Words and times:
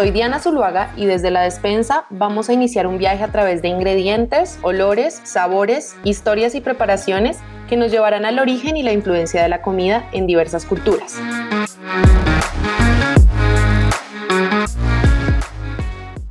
Soy 0.00 0.12
Diana 0.12 0.38
Zuluaga 0.38 0.94
y 0.96 1.04
desde 1.04 1.30
la 1.30 1.42
despensa 1.42 2.06
vamos 2.08 2.48
a 2.48 2.54
iniciar 2.54 2.86
un 2.86 2.96
viaje 2.96 3.22
a 3.22 3.32
través 3.32 3.60
de 3.60 3.68
ingredientes, 3.68 4.58
olores, 4.62 5.20
sabores, 5.24 5.94
historias 6.04 6.54
y 6.54 6.62
preparaciones 6.62 7.38
que 7.68 7.76
nos 7.76 7.90
llevarán 7.90 8.24
al 8.24 8.38
origen 8.38 8.78
y 8.78 8.82
la 8.82 8.92
influencia 8.92 9.42
de 9.42 9.50
la 9.50 9.60
comida 9.60 10.08
en 10.12 10.26
diversas 10.26 10.64
culturas. 10.64 11.20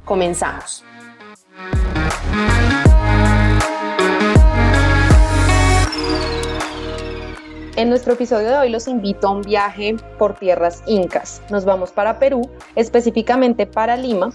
Comenzamos. 0.09 0.83
En 7.75 7.89
nuestro 7.89 8.13
episodio 8.13 8.49
de 8.49 8.57
hoy 8.57 8.69
los 8.69 8.87
invito 8.87 9.27
a 9.27 9.31
un 9.33 9.43
viaje 9.43 9.95
por 10.17 10.33
tierras 10.33 10.81
incas. 10.87 11.43
Nos 11.51 11.63
vamos 11.63 11.91
para 11.91 12.17
Perú, 12.17 12.41
específicamente 12.75 13.67
para 13.67 13.97
Lima. 13.97 14.31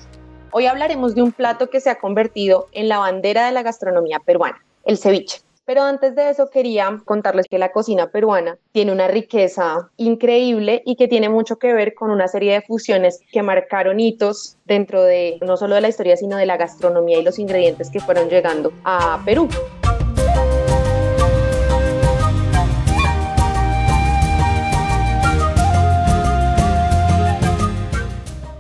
Hoy 0.53 0.67
hablaremos 0.67 1.17
de 1.17 1.23
un 1.23 1.33
plato 1.33 1.69
que 1.69 1.81
se 1.81 1.91
ha 1.91 1.99
convertido 1.99 2.69
en 2.71 2.89
la 2.89 2.99
bandera 2.99 3.45
de 3.47 3.51
la 3.51 3.65
gastronomía 3.65 4.21
peruana, 4.21 4.65
el 4.85 4.97
ceviche. 4.97 5.44
Pero 5.67 5.83
antes 5.83 6.15
de 6.15 6.29
eso 6.29 6.51
quería 6.51 7.01
contarles 7.07 7.47
que 7.49 7.57
la 7.57 7.73
cocina 7.73 8.11
peruana 8.11 8.59
tiene 8.73 8.93
una 8.93 9.09
riqueza 9.09 9.89
increíble 9.97 10.83
y 10.85 10.97
que 10.97 11.09
tiene 11.09 11.31
mucho 11.31 11.57
que 11.57 11.73
ver 11.73 11.95
con 11.95 12.11
una 12.11 12.29
serie 12.29 12.53
de 12.53 12.61
fusiones 12.61 13.21
que 13.33 13.43
marcaron 13.43 13.99
hitos 13.99 14.59
dentro 14.67 15.03
de 15.03 15.39
no 15.41 15.57
solo 15.57 15.75
de 15.75 15.81
la 15.81 15.89
historia, 15.89 16.19
sino 16.19 16.37
de 16.37 16.45
la 16.45 16.59
gastronomía 16.59 17.19
y 17.19 17.23
los 17.23 17.39
ingredientes 17.39 17.91
que 17.91 17.99
fueron 17.99 18.29
llegando 18.29 18.75
a 18.85 19.23
Perú. 19.25 19.49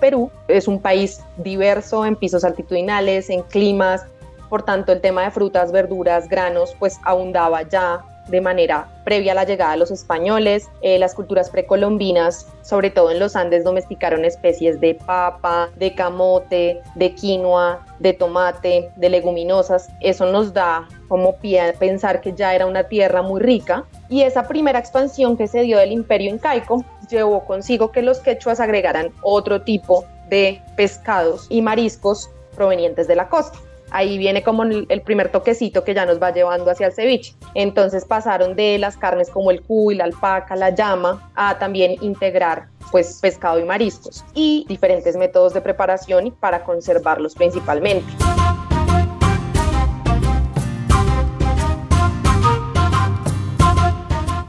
Perú 0.00 0.30
es 0.48 0.68
un 0.68 0.80
país 0.80 1.22
diverso 1.38 2.04
en 2.04 2.16
pisos 2.16 2.44
altitudinales, 2.44 3.30
en 3.30 3.42
climas, 3.42 4.06
por 4.54 4.62
tanto 4.62 4.92
el 4.92 5.00
tema 5.00 5.24
de 5.24 5.32
frutas, 5.32 5.72
verduras, 5.72 6.28
granos, 6.28 6.76
pues 6.78 7.00
abundaba 7.02 7.62
ya 7.62 8.04
de 8.28 8.40
manera 8.40 8.86
previa 9.04 9.32
a 9.32 9.34
la 9.34 9.42
llegada 9.42 9.72
de 9.72 9.78
los 9.78 9.90
españoles. 9.90 10.70
Eh, 10.80 10.96
las 11.00 11.12
culturas 11.12 11.50
precolombinas, 11.50 12.46
sobre 12.62 12.90
todo 12.90 13.10
en 13.10 13.18
los 13.18 13.34
Andes, 13.34 13.64
domesticaron 13.64 14.24
especies 14.24 14.80
de 14.80 14.94
papa, 14.94 15.70
de 15.74 15.92
camote, 15.96 16.80
de 16.94 17.14
quinoa, 17.16 17.84
de 17.98 18.12
tomate, 18.12 18.92
de 18.94 19.08
leguminosas. 19.08 19.88
Eso 19.98 20.26
nos 20.26 20.54
da 20.54 20.86
como 21.08 21.36
pie 21.38 21.60
a 21.60 21.72
pensar 21.72 22.20
que 22.20 22.32
ya 22.32 22.54
era 22.54 22.66
una 22.66 22.84
tierra 22.84 23.22
muy 23.22 23.40
rica. 23.40 23.84
Y 24.08 24.22
esa 24.22 24.46
primera 24.46 24.78
expansión 24.78 25.36
que 25.36 25.48
se 25.48 25.62
dio 25.62 25.78
del 25.78 25.90
imperio 25.90 26.30
incaico 26.30 26.84
llevó 27.10 27.44
consigo 27.44 27.90
que 27.90 28.02
los 28.02 28.20
quechuas 28.20 28.60
agregaran 28.60 29.10
otro 29.22 29.62
tipo 29.62 30.04
de 30.28 30.62
pescados 30.76 31.48
y 31.50 31.60
mariscos 31.60 32.30
provenientes 32.54 33.08
de 33.08 33.16
la 33.16 33.28
costa 33.28 33.58
ahí 33.94 34.18
viene 34.18 34.42
como 34.42 34.64
el 34.64 35.02
primer 35.02 35.30
toquecito 35.30 35.84
que 35.84 35.94
ya 35.94 36.04
nos 36.04 36.20
va 36.20 36.32
llevando 36.32 36.68
hacia 36.68 36.88
el 36.88 36.92
ceviche. 36.92 37.36
Entonces 37.54 38.04
pasaron 38.04 38.56
de 38.56 38.76
las 38.76 38.96
carnes 38.96 39.30
como 39.30 39.52
el 39.52 39.62
cuy, 39.62 39.94
la 39.94 40.02
alpaca, 40.02 40.56
la 40.56 40.70
llama, 40.70 41.30
a 41.36 41.58
también 41.60 41.96
integrar 42.02 42.66
pues 42.90 43.20
pescado 43.22 43.60
y 43.60 43.64
mariscos 43.64 44.24
y 44.34 44.66
diferentes 44.68 45.16
métodos 45.16 45.54
de 45.54 45.60
preparación 45.60 46.34
para 46.40 46.64
conservarlos 46.64 47.36
principalmente. 47.36 48.04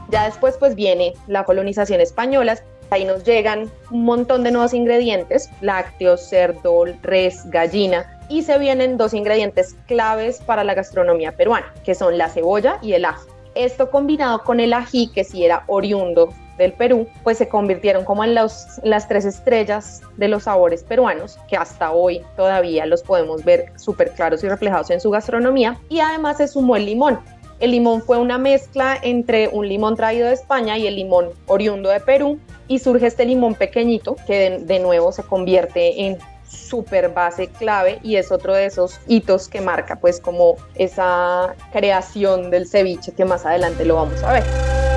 Ya 0.08 0.24
después 0.24 0.56
pues 0.58 0.74
viene 0.74 1.14
la 1.28 1.44
colonización 1.44 2.00
española, 2.00 2.58
ahí 2.90 3.04
nos 3.04 3.22
llegan 3.22 3.70
un 3.92 4.04
montón 4.04 4.42
de 4.42 4.50
nuevos 4.50 4.74
ingredientes, 4.74 5.50
lácteos, 5.60 6.28
cerdo, 6.28 6.84
res, 7.02 7.48
gallina, 7.50 8.15
y 8.28 8.42
se 8.42 8.58
vienen 8.58 8.96
dos 8.96 9.14
ingredientes 9.14 9.76
claves 9.86 10.40
para 10.40 10.64
la 10.64 10.74
gastronomía 10.74 11.32
peruana, 11.36 11.72
que 11.84 11.94
son 11.94 12.18
la 12.18 12.28
cebolla 12.28 12.78
y 12.82 12.92
el 12.92 13.04
ajo. 13.04 13.26
Esto 13.54 13.90
combinado 13.90 14.42
con 14.44 14.60
el 14.60 14.72
ají, 14.72 15.08
que 15.08 15.24
si 15.24 15.44
era 15.44 15.64
oriundo 15.66 16.28
del 16.58 16.72
Perú, 16.72 17.06
pues 17.22 17.38
se 17.38 17.48
convirtieron 17.48 18.04
como 18.04 18.24
en 18.24 18.34
las 18.34 19.08
tres 19.08 19.24
estrellas 19.24 20.02
de 20.16 20.28
los 20.28 20.44
sabores 20.44 20.84
peruanos, 20.84 21.38
que 21.48 21.56
hasta 21.56 21.92
hoy 21.92 22.22
todavía 22.36 22.86
los 22.86 23.02
podemos 23.02 23.44
ver 23.44 23.72
súper 23.76 24.12
claros 24.12 24.42
y 24.44 24.48
reflejados 24.48 24.90
en 24.90 25.00
su 25.00 25.10
gastronomía. 25.10 25.78
Y 25.88 26.00
además 26.00 26.38
se 26.38 26.48
sumó 26.48 26.76
el 26.76 26.86
limón. 26.86 27.20
El 27.60 27.70
limón 27.70 28.02
fue 28.02 28.18
una 28.18 28.36
mezcla 28.36 28.98
entre 29.02 29.48
un 29.48 29.66
limón 29.66 29.96
traído 29.96 30.28
de 30.28 30.34
España 30.34 30.76
y 30.76 30.86
el 30.86 30.96
limón 30.96 31.30
oriundo 31.46 31.88
de 31.88 32.00
Perú, 32.00 32.38
y 32.68 32.78
surge 32.78 33.06
este 33.06 33.24
limón 33.24 33.54
pequeñito 33.54 34.16
que 34.26 34.58
de 34.58 34.78
nuevo 34.80 35.12
se 35.12 35.22
convierte 35.22 36.06
en 36.06 36.18
super 36.48 37.12
base 37.12 37.48
clave 37.48 37.98
y 38.02 38.16
es 38.16 38.32
otro 38.32 38.54
de 38.54 38.66
esos 38.66 39.00
hitos 39.06 39.48
que 39.48 39.60
marca 39.60 39.96
pues 39.96 40.20
como 40.20 40.56
esa 40.74 41.54
creación 41.72 42.50
del 42.50 42.66
ceviche 42.68 43.12
que 43.12 43.24
más 43.24 43.44
adelante 43.44 43.84
lo 43.84 43.96
vamos 43.96 44.22
a 44.22 44.32
ver. 44.32 44.95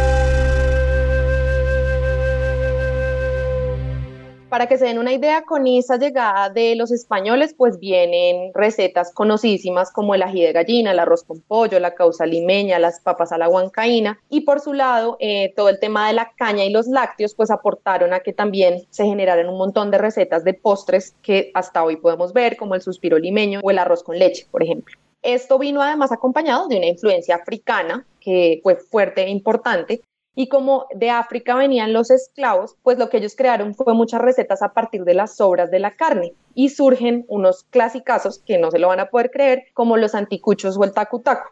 Para 4.49 4.65
que 4.65 4.79
se 4.79 4.85
den 4.85 4.97
una 4.97 5.13
idea, 5.13 5.43
con 5.43 5.67
esa 5.67 5.97
llegada 5.97 6.49
de 6.49 6.75
los 6.75 6.91
españoles, 6.91 7.53
pues 7.55 7.77
vienen 7.77 8.51
recetas 8.55 9.13
conocidísimas 9.13 9.91
como 9.91 10.15
el 10.15 10.23
ají 10.23 10.41
de 10.41 10.53
gallina, 10.53 10.91
el 10.91 10.97
arroz 10.97 11.23
con 11.23 11.39
pollo, 11.39 11.79
la 11.79 11.93
causa 11.93 12.25
limeña, 12.25 12.79
las 12.79 12.99
papas 12.99 13.31
a 13.31 13.37
la 13.37 13.47
huancaína. 13.47 14.19
Y 14.27 14.41
por 14.41 14.59
su 14.59 14.73
lado, 14.73 15.17
eh, 15.19 15.53
todo 15.55 15.69
el 15.69 15.79
tema 15.79 16.07
de 16.07 16.13
la 16.13 16.31
caña 16.35 16.65
y 16.65 16.71
los 16.71 16.87
lácteos, 16.87 17.35
pues 17.35 17.51
aportaron 17.51 18.11
a 18.11 18.21
que 18.21 18.33
también 18.33 18.87
se 18.89 19.05
generaran 19.05 19.47
un 19.49 19.57
montón 19.59 19.91
de 19.91 19.99
recetas 19.99 20.43
de 20.43 20.55
postres 20.55 21.15
que 21.21 21.51
hasta 21.53 21.83
hoy 21.83 21.97
podemos 21.97 22.33
ver, 22.33 22.57
como 22.57 22.73
el 22.73 22.81
suspiro 22.81 23.19
limeño 23.19 23.59
o 23.61 23.69
el 23.69 23.77
arroz 23.77 24.01
con 24.01 24.17
leche, 24.17 24.47
por 24.49 24.63
ejemplo. 24.63 24.95
Esto 25.21 25.59
vino 25.59 25.81
además 25.81 26.11
acompañado 26.11 26.67
de 26.67 26.77
una 26.77 26.87
influencia 26.87 27.35
africana 27.35 28.07
que 28.19 28.61
fue 28.63 28.77
fuerte 28.77 29.21
e 29.23 29.29
importante, 29.29 30.01
y 30.35 30.47
como 30.47 30.87
de 30.93 31.09
África 31.09 31.55
venían 31.55 31.93
los 31.93 32.11
esclavos, 32.11 32.75
pues 32.83 32.97
lo 32.97 33.09
que 33.09 33.17
ellos 33.17 33.35
crearon 33.35 33.75
fue 33.75 33.93
muchas 33.93 34.21
recetas 34.21 34.61
a 34.61 34.73
partir 34.73 35.03
de 35.03 35.13
las 35.13 35.35
sobras 35.35 35.71
de 35.71 35.79
la 35.79 35.95
carne 35.95 36.33
y 36.53 36.69
surgen 36.69 37.25
unos 37.27 37.65
clasicazos 37.69 38.39
que 38.39 38.57
no 38.57 38.71
se 38.71 38.79
lo 38.79 38.87
van 38.87 38.99
a 38.99 39.09
poder 39.09 39.31
creer, 39.31 39.65
como 39.73 39.97
los 39.97 40.15
anticuchos 40.15 40.77
o 40.77 40.83
el 40.83 40.93
tacu-tacu. 40.93 41.49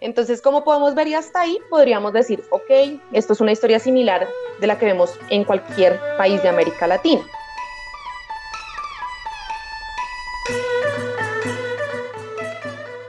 Entonces, 0.00 0.40
como 0.40 0.64
podemos 0.64 0.94
ver 0.94 1.08
y 1.08 1.14
hasta 1.14 1.42
ahí, 1.42 1.58
podríamos 1.68 2.12
decir, 2.12 2.42
ok, 2.50 3.00
esto 3.12 3.34
es 3.34 3.40
una 3.40 3.52
historia 3.52 3.78
similar 3.78 4.26
de 4.60 4.66
la 4.66 4.78
que 4.78 4.86
vemos 4.86 5.18
en 5.28 5.44
cualquier 5.44 6.00
país 6.16 6.42
de 6.42 6.48
América 6.48 6.86
Latina. 6.86 7.22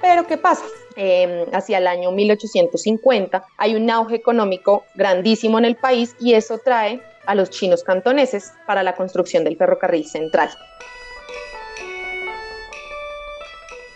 Pero, 0.01 0.27
¿qué 0.27 0.37
pasa? 0.37 0.65
Em, 0.95 1.45
hacia 1.53 1.77
el 1.77 1.87
año 1.87 2.11
1850, 2.11 3.45
hay 3.57 3.75
un 3.75 3.89
auge 3.89 4.15
económico 4.15 4.85
grandísimo 4.95 5.57
en 5.57 5.65
el 5.65 5.75
país 5.75 6.15
y 6.19 6.33
eso 6.33 6.59
trae 6.63 7.01
a 7.25 7.35
los 7.35 7.49
chinos 7.49 7.83
cantoneses 7.83 8.53
para 8.65 8.83
la 8.83 8.95
construcción 8.95 9.43
del 9.43 9.57
ferrocarril 9.57 10.05
central. 10.05 10.49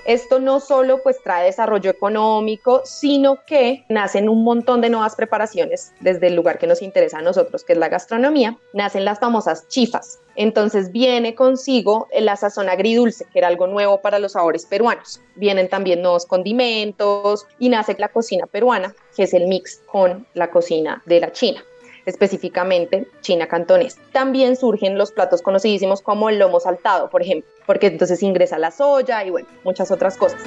Esto 0.05 0.39
no 0.39 0.59
solo 0.59 1.01
pues 1.01 1.21
trae 1.23 1.45
desarrollo 1.45 1.89
económico, 1.89 2.81
sino 2.85 3.43
que 3.45 3.85
nacen 3.89 4.29
un 4.29 4.43
montón 4.43 4.81
de 4.81 4.89
nuevas 4.89 5.15
preparaciones 5.15 5.93
desde 5.99 6.27
el 6.27 6.35
lugar 6.35 6.59
que 6.59 6.67
nos 6.67 6.83
interesa 6.83 7.17
a 7.17 7.21
nosotros, 7.23 7.63
que 7.63 7.73
es 7.73 7.79
la 7.79 7.89
gastronomía. 7.89 8.57
Nacen 8.73 9.03
las 9.03 9.19
famosas 9.19 9.67
chifas. 9.67 10.19
Entonces 10.35 10.91
viene 10.91 11.33
consigo 11.33 12.07
la 12.17 12.35
sazón 12.35 12.69
agridulce, 12.69 13.25
que 13.33 13.39
era 13.39 13.47
algo 13.47 13.65
nuevo 13.67 14.01
para 14.01 14.19
los 14.19 14.33
sabores 14.33 14.65
peruanos. 14.65 15.21
Vienen 15.35 15.69
también 15.69 16.01
nuevos 16.01 16.25
condimentos 16.25 17.47
y 17.57 17.69
nace 17.69 17.95
la 17.97 18.09
cocina 18.09 18.45
peruana, 18.45 18.93
que 19.15 19.23
es 19.23 19.33
el 19.33 19.47
mix 19.47 19.81
con 19.87 20.27
la 20.33 20.51
cocina 20.51 21.01
de 21.05 21.19
la 21.19 21.31
China 21.31 21.63
específicamente 22.05 23.07
China 23.21 23.47
cantonés. 23.47 23.97
También 24.11 24.55
surgen 24.55 24.97
los 24.97 25.11
platos 25.11 25.41
conocidísimos 25.41 26.01
como 26.01 26.29
el 26.29 26.39
lomo 26.39 26.59
saltado, 26.59 27.09
por 27.09 27.21
ejemplo, 27.21 27.49
porque 27.65 27.87
entonces 27.87 28.21
ingresa 28.23 28.57
la 28.59 28.71
soya 28.71 29.23
y 29.23 29.29
bueno, 29.29 29.47
muchas 29.63 29.91
otras 29.91 30.17
cosas. 30.17 30.41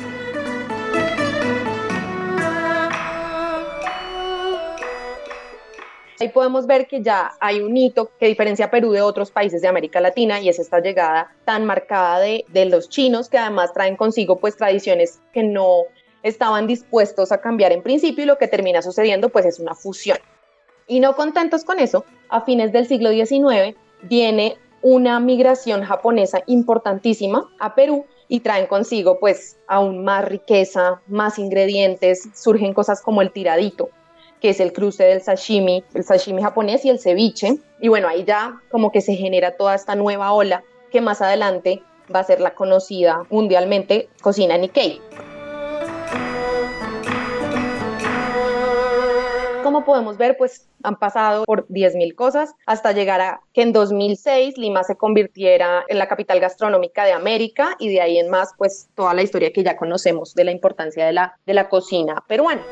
Ahí 6.21 6.31
podemos 6.31 6.67
ver 6.67 6.89
que 6.89 7.01
ya 7.01 7.33
hay 7.39 7.61
un 7.61 7.77
hito 7.77 8.11
que 8.19 8.27
diferencia 8.27 8.67
a 8.67 8.71
Perú 8.71 8.91
de 8.91 9.01
otros 9.01 9.31
países 9.31 9.63
de 9.63 9.69
América 9.69 10.01
Latina 10.01 10.41
y 10.41 10.49
es 10.49 10.59
esta 10.59 10.81
llegada 10.81 11.33
tan 11.45 11.65
marcada 11.65 12.19
de, 12.19 12.45
de 12.49 12.65
los 12.65 12.89
chinos 12.89 13.29
que 13.29 13.39
además 13.39 13.73
traen 13.73 13.95
consigo 13.95 14.41
pues 14.41 14.57
tradiciones 14.57 15.21
que 15.33 15.45
no 15.45 15.85
estaban 16.25 16.67
dispuestos 16.67 17.31
a 17.31 17.41
cambiar 17.41 17.71
en 17.71 17.83
principio 17.83 18.25
y 18.25 18.27
lo 18.27 18.37
que 18.37 18.49
termina 18.49 18.83
sucediendo 18.83 19.29
pues 19.29 19.47
es 19.47 19.61
una 19.61 19.77
fusión. 19.77 20.19
Y 20.89 21.01
no 21.01 21.15
contentos 21.15 21.65
con 21.65 21.79
eso, 21.79 22.05
a 22.31 22.41
fines 22.41 22.73
del 22.73 22.89
siglo 22.89 23.11
XIX 23.11 23.77
viene 24.03 24.57
una 24.81 25.21
migración 25.21 25.83
japonesa 25.83 26.43
importantísima 26.47 27.49
a 27.59 27.75
Perú 27.75 28.07
y 28.29 28.41
traen 28.41 28.67
consigo 28.67 29.19
pues 29.21 29.59
aún 29.67 30.05
más 30.05 30.25
riqueza, 30.25 31.01
más 31.07 31.39
ingredientes, 31.39 32.29
surgen 32.35 32.75
cosas 32.75 33.03
como 33.03 33.23
el 33.23 33.33
tiradito, 33.33 33.91
que 34.41 34.51
es 34.51 34.61
el 34.61 34.73
cruce 34.73 35.05
del 35.05 35.23
sashimi, 35.23 35.85
el 35.95 36.05
sashimi 36.05 36.43
japonés 36.43 36.85
y 36.85 36.91
el 36.91 37.01
ceviche. 37.01 37.59
Y 37.81 37.89
bueno, 37.89 38.09
ahí 38.09 38.25
ya 38.25 38.61
como 38.71 38.93
que 38.93 39.01
se 39.01 39.15
genera 39.15 39.57
toda 39.57 39.75
esta 39.75 39.95
nueva 39.95 40.33
ola 40.33 40.63
que 40.91 41.01
más 41.01 41.21
adelante 41.21 41.83
va 42.15 42.21
a 42.21 42.25
ser 42.25 42.41
la 42.41 42.55
conocida 42.55 43.25
mundialmente 43.31 44.09
cocina 44.23 44.57
Nikkei. 44.57 45.01
Como 49.69 49.85
podemos 49.85 50.17
ver, 50.17 50.39
pues 50.39 50.67
han 50.83 50.99
pasado 50.99 51.45
por 51.45 51.69
10.000 51.69 52.15
cosas 52.15 52.55
hasta 52.65 52.93
llegar 52.93 53.21
a 53.21 53.43
que 53.53 53.61
en 53.61 53.75
2006 53.75 54.57
Lima 54.57 54.83
se 54.83 54.97
convirtiera 54.97 55.85
en 55.89 55.99
la 55.99 56.09
capital 56.09 56.41
gastronómica 56.41 57.05
de 57.05 57.13
América 57.13 57.77
y 57.79 57.91
de 57.91 58.01
ahí 58.01 58.17
en 58.17 58.31
más, 58.31 58.55
pues 58.57 58.89
toda 58.95 59.13
la 59.13 59.21
historia 59.21 59.53
que 59.53 59.63
ya 59.63 59.77
conocemos 59.77 60.35
de 60.35 60.45
la 60.45 60.53
importancia 60.53 61.05
de 61.05 61.13
la, 61.13 61.39
de 61.45 61.53
la 61.53 61.69
cocina 61.69 62.25
peruana. 62.27 62.63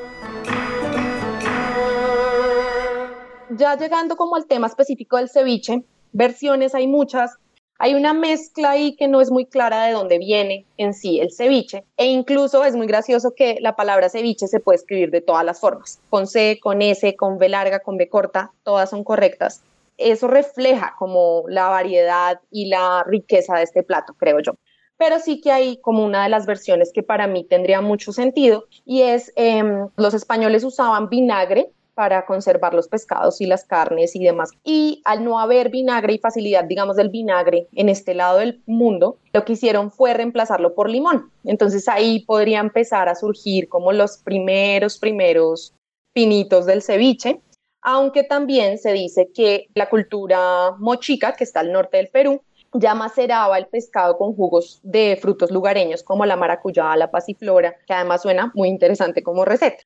Ya 3.50 3.76
llegando 3.76 4.16
como 4.16 4.36
al 4.36 4.46
tema 4.46 4.66
específico 4.66 5.18
del 5.18 5.28
ceviche, 5.28 5.84
versiones 6.12 6.74
hay 6.74 6.86
muchas, 6.86 7.36
hay 7.78 7.94
una 7.94 8.14
mezcla 8.14 8.70
ahí 8.70 8.96
que 8.96 9.08
no 9.08 9.20
es 9.20 9.30
muy 9.30 9.46
clara 9.46 9.84
de 9.86 9.92
dónde 9.92 10.18
viene 10.18 10.64
en 10.76 10.94
sí 10.94 11.20
el 11.20 11.32
ceviche 11.32 11.84
e 11.96 12.06
incluso 12.06 12.64
es 12.64 12.74
muy 12.74 12.86
gracioso 12.86 13.34
que 13.34 13.58
la 13.60 13.76
palabra 13.76 14.08
ceviche 14.08 14.46
se 14.46 14.60
puede 14.60 14.76
escribir 14.76 15.10
de 15.10 15.20
todas 15.20 15.44
las 15.44 15.60
formas, 15.60 16.00
con 16.08 16.26
C, 16.26 16.58
con 16.62 16.82
S, 16.82 17.16
con 17.16 17.38
B 17.38 17.48
larga, 17.48 17.80
con 17.80 17.96
B 17.96 18.08
corta, 18.08 18.52
todas 18.62 18.90
son 18.90 19.04
correctas. 19.04 19.62
Eso 19.98 20.28
refleja 20.28 20.94
como 20.98 21.44
la 21.48 21.68
variedad 21.68 22.40
y 22.50 22.66
la 22.66 23.04
riqueza 23.06 23.56
de 23.56 23.62
este 23.62 23.82
plato, 23.82 24.14
creo 24.18 24.40
yo. 24.40 24.52
Pero 24.98 25.18
sí 25.18 25.40
que 25.40 25.52
hay 25.52 25.78
como 25.78 26.04
una 26.04 26.22
de 26.22 26.28
las 26.28 26.46
versiones 26.46 26.92
que 26.92 27.02
para 27.02 27.26
mí 27.26 27.44
tendría 27.44 27.80
mucho 27.80 28.12
sentido 28.12 28.64
y 28.84 29.02
es 29.02 29.32
em, 29.36 29.88
los 29.96 30.14
españoles 30.14 30.64
usaban 30.64 31.08
vinagre 31.08 31.70
para 31.96 32.26
conservar 32.26 32.74
los 32.74 32.88
pescados 32.88 33.40
y 33.40 33.46
las 33.46 33.64
carnes 33.64 34.14
y 34.14 34.22
demás. 34.22 34.50
Y 34.62 35.00
al 35.06 35.24
no 35.24 35.40
haber 35.40 35.70
vinagre 35.70 36.12
y 36.12 36.18
facilidad, 36.18 36.64
digamos, 36.64 36.96
del 36.96 37.08
vinagre 37.08 37.68
en 37.72 37.88
este 37.88 38.12
lado 38.12 38.38
del 38.38 38.62
mundo, 38.66 39.16
lo 39.32 39.46
que 39.46 39.54
hicieron 39.54 39.90
fue 39.90 40.12
reemplazarlo 40.12 40.74
por 40.74 40.90
limón. 40.90 41.32
Entonces 41.42 41.88
ahí 41.88 42.20
podría 42.26 42.60
empezar 42.60 43.08
a 43.08 43.14
surgir 43.14 43.70
como 43.70 43.92
los 43.92 44.18
primeros, 44.18 44.98
primeros 44.98 45.72
pinitos 46.12 46.66
del 46.66 46.82
ceviche, 46.82 47.40
aunque 47.80 48.24
también 48.24 48.76
se 48.76 48.92
dice 48.92 49.30
que 49.34 49.68
la 49.74 49.88
cultura 49.88 50.72
mochica, 50.78 51.34
que 51.34 51.44
está 51.44 51.60
al 51.60 51.72
norte 51.72 51.96
del 51.96 52.08
Perú, 52.08 52.42
ya 52.74 52.94
maceraba 52.94 53.56
el 53.56 53.68
pescado 53.68 54.18
con 54.18 54.34
jugos 54.34 54.80
de 54.82 55.18
frutos 55.22 55.50
lugareños 55.50 56.02
como 56.02 56.26
la 56.26 56.36
maracuyá, 56.36 56.94
la 56.96 57.10
pasiflora, 57.10 57.74
que 57.86 57.94
además 57.94 58.20
suena 58.20 58.52
muy 58.54 58.68
interesante 58.68 59.22
como 59.22 59.46
receta. 59.46 59.82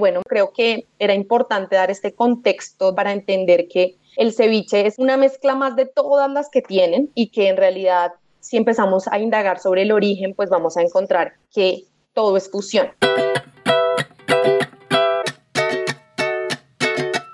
Bueno, 0.00 0.22
creo 0.28 0.52
que 0.52 0.86
era 1.00 1.12
importante 1.12 1.74
dar 1.74 1.90
este 1.90 2.14
contexto 2.14 2.94
para 2.94 3.10
entender 3.10 3.66
que 3.66 3.96
el 4.16 4.32
ceviche 4.32 4.86
es 4.86 4.96
una 4.96 5.16
mezcla 5.16 5.56
más 5.56 5.74
de 5.74 5.86
todas 5.86 6.30
las 6.30 6.50
que 6.50 6.62
tienen 6.62 7.10
y 7.16 7.30
que 7.30 7.48
en 7.48 7.56
realidad 7.56 8.12
si 8.38 8.56
empezamos 8.56 9.08
a 9.08 9.18
indagar 9.18 9.58
sobre 9.58 9.82
el 9.82 9.90
origen, 9.90 10.34
pues 10.34 10.50
vamos 10.50 10.76
a 10.76 10.82
encontrar 10.82 11.32
que 11.52 11.82
todo 12.14 12.36
es 12.36 12.48
fusión. 12.48 12.90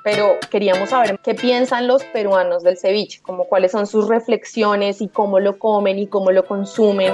Pero 0.02 0.38
queríamos 0.50 0.88
saber 0.88 1.20
qué 1.22 1.34
piensan 1.34 1.86
los 1.86 2.02
peruanos 2.04 2.62
del 2.62 2.78
ceviche, 2.78 3.20
como 3.20 3.44
cuáles 3.44 3.72
son 3.72 3.86
sus 3.86 4.08
reflexiones 4.08 5.02
y 5.02 5.08
cómo 5.08 5.38
lo 5.38 5.58
comen 5.58 5.98
y 5.98 6.06
cómo 6.06 6.30
lo 6.30 6.46
consumen. 6.46 7.12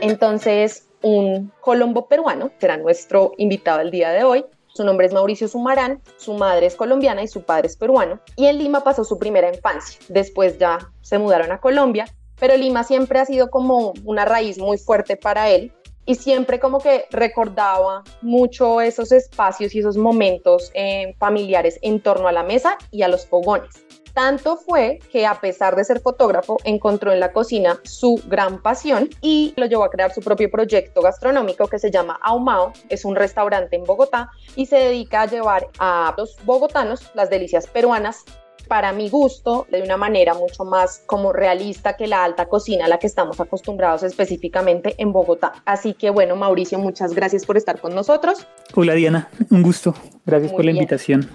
Entonces, 0.00 0.88
un 1.02 1.52
colombo 1.60 2.06
peruano, 2.06 2.50
será 2.58 2.76
nuestro 2.76 3.32
invitado 3.38 3.80
el 3.80 3.90
día 3.90 4.10
de 4.10 4.24
hoy. 4.24 4.44
Su 4.74 4.84
nombre 4.84 5.06
es 5.06 5.12
Mauricio 5.12 5.48
Sumarán, 5.48 6.00
su 6.16 6.32
madre 6.34 6.66
es 6.66 6.76
colombiana 6.76 7.22
y 7.22 7.28
su 7.28 7.42
padre 7.42 7.66
es 7.66 7.76
peruano. 7.76 8.20
Y 8.36 8.46
en 8.46 8.58
Lima 8.58 8.82
pasó 8.82 9.04
su 9.04 9.18
primera 9.18 9.54
infancia. 9.54 10.00
Después 10.08 10.58
ya 10.58 10.78
se 11.02 11.18
mudaron 11.18 11.52
a 11.52 11.60
Colombia, 11.60 12.06
pero 12.38 12.56
Lima 12.56 12.82
siempre 12.82 13.18
ha 13.18 13.26
sido 13.26 13.50
como 13.50 13.92
una 14.04 14.24
raíz 14.24 14.58
muy 14.58 14.78
fuerte 14.78 15.16
para 15.16 15.50
él 15.50 15.72
y 16.06 16.14
siempre 16.14 16.58
como 16.58 16.80
que 16.80 17.04
recordaba 17.10 18.02
mucho 18.22 18.80
esos 18.80 19.12
espacios 19.12 19.74
y 19.74 19.80
esos 19.80 19.96
momentos 19.96 20.70
eh, 20.74 21.14
familiares 21.18 21.78
en 21.82 22.00
torno 22.00 22.28
a 22.28 22.32
la 22.32 22.42
mesa 22.42 22.78
y 22.90 23.02
a 23.02 23.08
los 23.08 23.26
fogones. 23.26 23.84
Tanto 24.14 24.56
fue 24.56 24.98
que 25.10 25.26
a 25.26 25.40
pesar 25.40 25.74
de 25.74 25.84
ser 25.84 26.00
fotógrafo, 26.00 26.58
encontró 26.64 27.12
en 27.12 27.20
la 27.20 27.32
cocina 27.32 27.80
su 27.84 28.20
gran 28.26 28.60
pasión 28.60 29.08
y 29.22 29.54
lo 29.56 29.66
llevó 29.66 29.84
a 29.84 29.90
crear 29.90 30.12
su 30.12 30.20
propio 30.20 30.50
proyecto 30.50 31.00
gastronómico 31.00 31.66
que 31.66 31.78
se 31.78 31.90
llama 31.90 32.18
Aumao. 32.22 32.72
Es 32.90 33.04
un 33.04 33.16
restaurante 33.16 33.76
en 33.76 33.84
Bogotá 33.84 34.30
y 34.54 34.66
se 34.66 34.76
dedica 34.76 35.22
a 35.22 35.26
llevar 35.26 35.68
a 35.78 36.14
los 36.16 36.36
bogotanos 36.44 37.10
las 37.14 37.30
delicias 37.30 37.66
peruanas 37.66 38.24
para 38.68 38.92
mi 38.92 39.08
gusto, 39.08 39.66
de 39.70 39.82
una 39.82 39.96
manera 39.96 40.34
mucho 40.34 40.64
más 40.64 41.02
como 41.06 41.32
realista 41.32 41.96
que 41.96 42.06
la 42.06 42.24
alta 42.24 42.46
cocina 42.46 42.86
a 42.86 42.88
la 42.88 42.98
que 42.98 43.06
estamos 43.06 43.40
acostumbrados 43.40 44.02
específicamente 44.02 44.94
en 44.98 45.12
Bogotá. 45.12 45.52
Así 45.64 45.94
que 45.94 46.10
bueno, 46.10 46.36
Mauricio, 46.36 46.78
muchas 46.78 47.12
gracias 47.12 47.44
por 47.44 47.56
estar 47.56 47.80
con 47.80 47.94
nosotros. 47.94 48.46
Hola 48.74 48.94
Diana, 48.94 49.28
un 49.50 49.62
gusto. 49.62 49.94
Gracias 50.24 50.52
por 50.52 50.64
la 50.64 50.70
invitación. 50.70 51.28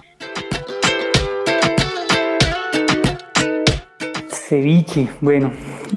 Ceviche, 4.48 5.08
bueno, 5.20 5.52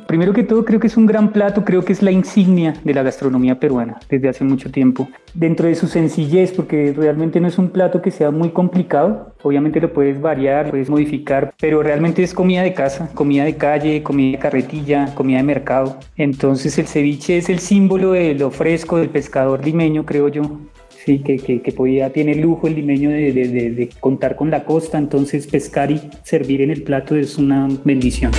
primero 0.08 0.34
que 0.34 0.44
todo 0.44 0.66
creo 0.66 0.78
que 0.78 0.88
es 0.88 0.98
un 0.98 1.06
gran 1.06 1.32
plato, 1.32 1.64
creo 1.64 1.86
que 1.86 1.94
es 1.94 2.02
la 2.02 2.12
insignia 2.12 2.74
de 2.84 2.94
la 2.94 3.02
gastronomía 3.02 3.58
peruana 3.58 3.98
desde 4.10 4.28
hace 4.28 4.44
mucho 4.44 4.70
tiempo. 4.70 5.08
Dentro 5.34 5.68
de 5.68 5.76
su 5.76 5.88
sencillez, 5.88 6.52
porque 6.52 6.94
realmente 6.94 7.40
no 7.40 7.48
es 7.48 7.58
un 7.58 7.70
plato 7.70 8.02
que 8.02 8.12
sea 8.12 8.30
muy 8.30 8.50
complicado, 8.50 9.34
obviamente 9.42 9.80
lo 9.80 9.94
puedes 9.94 10.20
variar, 10.20 10.70
puedes 10.70 10.90
modificar, 10.90 11.54
pero 11.62 11.82
realmente 11.82 12.24
es 12.24 12.34
comida 12.34 12.62
de 12.62 12.74
casa, 12.74 13.10
comida 13.14 13.46
de 13.46 13.56
calle, 13.56 14.04
comida 14.04 14.34
de 14.34 14.40
carretilla, 14.40 15.16
comida 15.16 15.38
de 15.38 15.44
mercado. 15.44 15.98
Entonces 16.18 16.78
el 16.78 16.88
ceviche 16.88 17.38
es 17.38 17.48
el 17.48 17.60
símbolo 17.60 18.12
de 18.12 18.36
lo 18.36 18.52
fresco 18.52 18.98
del 18.98 19.08
pescador 19.08 19.64
limeño, 19.64 20.06
creo 20.06 20.28
yo, 20.28 20.60
Sí, 21.06 21.18
que, 21.18 21.38
que, 21.38 21.72
podía, 21.72 22.14
tiene 22.14 22.36
lujo 22.36 22.68
el 22.68 22.76
limeño 22.76 23.10
de, 23.10 23.34
de, 23.34 23.72
de, 23.72 23.90
contar 24.00 24.36
con 24.36 24.52
la 24.52 24.66
costa, 24.66 25.00
entonces 25.00 25.48
pescar 25.48 25.90
y 25.90 26.00
servir 26.22 26.62
en 26.62 26.70
el 26.70 26.84
plato 26.84 27.16
es 27.16 27.40
una 27.40 27.68
bendición. 27.84 28.32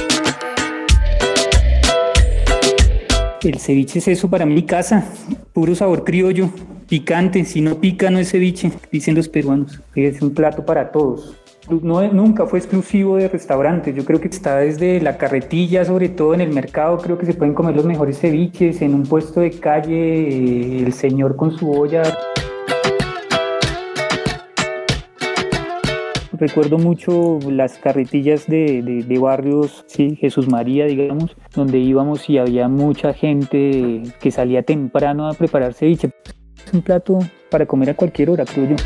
El 3.43 3.59
ceviche 3.59 3.99
es 3.99 4.07
eso 4.07 4.31
para 4.31 4.47
mi 4.47 4.63
casa, 4.63 5.05
puro 5.53 5.75
sabor 5.75 6.05
criollo, 6.05 6.51
picante, 6.89 7.45
si 7.45 7.61
no 7.61 7.81
pica 7.81 8.11
no 8.11 8.21
es 8.21 8.31
ceviche, 8.31 8.71
dicen 8.93 9.17
los 9.17 9.29
peruanos, 9.29 9.81
es 9.97 10.23
un 10.23 10.33
plato 10.33 10.65
para 10.65 10.93
todos. 10.93 11.37
No, 11.69 12.07
nunca 12.13 12.47
fue 12.47 12.61
exclusivo 12.61 13.17
de 13.17 13.27
restaurantes, 13.27 13.97
yo 13.97 14.05
creo 14.05 14.21
que 14.21 14.29
está 14.29 14.59
desde 14.59 15.01
la 15.01 15.17
carretilla, 15.17 15.85
sobre 15.85 16.11
todo 16.11 16.33
en 16.35 16.41
el 16.41 16.51
mercado, 16.51 16.99
creo 16.99 17.19
que 17.19 17.27
se 17.27 17.35
pueden 17.35 17.55
comer 17.55 17.75
los 17.75 17.85
mejores 17.85 18.21
ceviches, 18.21 18.83
en 18.83 18.95
un 18.95 19.03
puesto 19.03 19.41
de 19.41 19.51
calle, 19.51 19.97
eh, 19.97 20.83
el 20.87 20.93
señor 20.93 21.35
con 21.35 21.59
su 21.59 21.73
olla. 21.73 22.03
Recuerdo 26.43 26.77
mucho 26.77 27.39
las 27.49 27.79
carretillas 27.79 28.49
de, 28.49 29.17
barrios, 29.21 29.85
sí, 29.87 30.17
Jesús 30.17 30.49
María, 30.49 30.87
digamos, 30.87 31.37
donde 31.55 31.79
íbamos 31.79 32.29
y 32.29 32.39
había 32.39 32.67
mucha 32.67 33.15
gente 33.15 34.03
que 34.21 34.31
salía 34.33 34.65
temprano 34.65 35.29
a 35.29 35.35
preparar 35.35 35.73
ceviche. 35.73 36.11
Es 36.67 36.75
un 36.75 36.83
plato 36.83 37.21
para 37.49 37.65
comer 37.65 37.91
a 37.91 37.95
cualquier 37.95 38.31
hora, 38.31 38.45
creo 38.45 38.71
yo. 38.71 38.77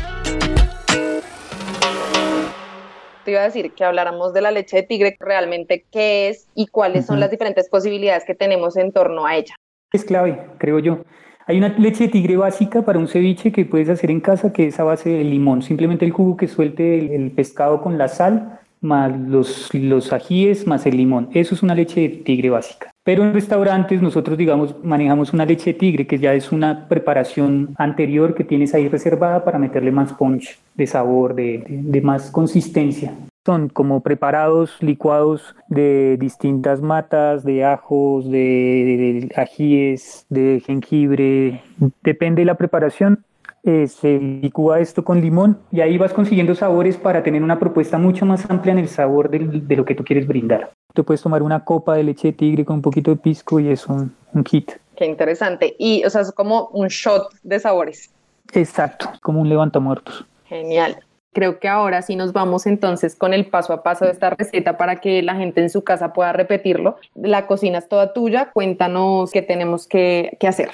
Te 3.25 3.31
iba 3.31 3.41
a 3.41 3.45
decir 3.45 3.73
que 3.73 3.83
habláramos 3.83 4.35
de 4.35 4.41
la 4.41 4.51
leche 4.51 4.77
de 4.77 4.83
tigre, 4.83 5.17
realmente 5.19 5.87
qué 5.91 6.29
es 6.29 6.47
y 6.53 6.67
cuáles 6.67 7.07
son 7.07 7.19
las 7.19 7.31
diferentes 7.31 7.69
posibilidades 7.69 8.23
que 8.23 8.35
tenemos 8.35 8.77
en 8.77 8.91
torno 8.91 9.25
a 9.25 9.35
ella. 9.35 9.55
Es 9.91 10.05
clave, 10.05 10.45
creo 10.59 10.77
yo. 10.77 10.99
Hay 11.47 11.57
una 11.57 11.69
leche 11.69 12.03
de 12.03 12.09
tigre 12.09 12.35
básica 12.35 12.81
para 12.81 12.99
un 12.99 13.07
ceviche 13.07 13.53
que 13.53 13.63
puedes 13.63 13.87
hacer 13.87 14.11
en 14.11 14.19
casa 14.19 14.51
que 14.51 14.67
es 14.67 14.77
a 14.81 14.83
base 14.83 15.09
de 15.09 15.23
limón. 15.23 15.61
Simplemente 15.61 16.03
el 16.03 16.11
jugo 16.11 16.35
que 16.35 16.49
suelte 16.49 17.15
el, 17.15 17.31
pescado 17.31 17.81
con 17.81 17.97
la 17.97 18.09
sal, 18.09 18.59
más 18.81 19.17
los, 19.17 20.11
ajíes, 20.11 20.67
más 20.67 20.85
el 20.85 20.97
limón. 20.97 21.29
Eso 21.33 21.55
es 21.55 21.63
una 21.63 21.73
leche 21.73 22.01
de 22.01 22.09
tigre 22.09 22.49
básica. 22.49 22.91
Pero 23.05 23.23
en 23.23 23.33
restaurantes 23.33 24.01
nosotros, 24.01 24.37
digamos, 24.37 24.75
manejamos 24.83 25.31
una 25.31 25.45
leche 25.45 25.71
de 25.71 25.79
tigre 25.79 26.05
que 26.05 26.19
ya 26.19 26.33
es 26.33 26.51
una 26.51 26.89
preparación 26.89 27.73
anterior 27.77 28.35
que 28.35 28.43
tienes 28.43 28.73
ahí 28.73 28.89
reservada 28.89 29.45
para 29.45 29.57
meterle 29.57 29.93
más 29.93 30.11
punch 30.11 30.59
de 30.75 30.85
sabor, 30.85 31.33
de 31.33 32.01
más 32.03 32.29
consistencia 32.29 33.13
son 33.47 33.69
como 33.69 34.01
preparados 34.01 34.75
licuados 34.81 35.55
de 35.69 36.17
distintas 36.19 36.81
matas, 36.81 37.45
de 37.45 37.63
ajos, 37.63 38.29
de, 38.29 39.31
ajíes, 39.37 40.25
de 40.27 40.61
jengibre, 40.65 41.63
depende 42.03 42.41
de 42.41 42.45
la 42.45 42.55
preparación. 42.55 43.23
eh, 43.63 43.87
se 43.87 44.19
licúa 44.19 44.79
esto 44.81 45.03
con 45.03 45.21
limón 45.21 45.59
y 45.71 45.79
ahí 45.79 45.97
vas 45.97 46.13
consiguiendo 46.13 46.55
sabores 46.55 46.97
para 46.97 47.23
tener 47.23 47.41
una 47.41 47.57
propuesta 47.57 47.97
mucho 47.97 48.25
más 48.25 48.49
amplia 48.49 48.73
en 48.73 48.79
el 48.79 48.89
sabor 48.89 49.29
de 49.29 49.75
lo 49.75 49.85
que 49.85 49.95
tú 49.95 50.03
quieres 50.03 50.27
brindar. 50.27 50.71
Tú 50.93 51.05
puedes 51.05 51.21
tomar 51.21 51.41
una 51.41 51.63
copa 51.63 51.95
de 51.95 52.03
leche 52.03 52.29
de 52.29 52.33
tigre 52.33 52.65
con 52.65 52.77
un 52.77 52.81
poquito 52.81 53.11
de 53.11 53.17
pisco 53.17 53.61
y 53.61 53.69
es 53.69 53.87
un, 53.87 54.13
un 54.33 54.43
kit. 54.43 54.73
Qué 54.97 55.05
interesante. 55.05 55.73
Y, 55.79 56.03
o 56.05 56.09
sea, 56.09 56.21
es 56.21 56.33
como 56.33 56.67
un 56.73 56.87
shot 56.89 57.29
de 57.43 57.59
sabores. 57.59 58.11
Exacto, 58.53 59.09
como 59.21 59.39
un 59.39 59.47
levantamuertos. 59.47 60.25
Genial. 60.45 60.97
Creo 61.37 61.59
que 61.59 61.67
ahora 61.67 62.01
sí 62.01 62.15
nos 62.15 62.33
vamos 62.33 62.65
entonces 62.65 63.15
con 63.15 63.31
el 63.31 63.45
paso 63.45 63.71
a 63.71 63.83
paso 63.83 64.05
de 64.05 64.11
esta 64.11 64.31
receta 64.31 64.75
para 64.75 64.95
que 64.95 65.21
la 65.21 65.35
gente 65.35 65.61
en 65.61 65.69
su 65.69 65.83
casa 65.83 66.11
pueda 66.11 66.33
repetirlo. 66.33 66.97
La 67.13 67.45
cocina 67.45 67.77
es 67.77 67.87
toda 67.87 68.11
tuya. 68.11 68.49
Cuéntanos 68.51 69.29
qué 69.29 69.43
tenemos 69.43 69.85
que, 69.85 70.35
que 70.39 70.47
hacer. 70.47 70.69